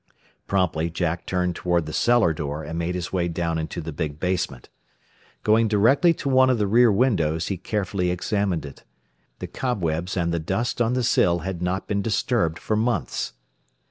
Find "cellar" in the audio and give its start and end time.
1.93-2.33